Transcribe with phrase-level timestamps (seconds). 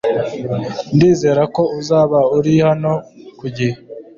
[0.95, 2.91] Ndizera ko uzaba uri hano
[3.39, 3.75] ku gihe.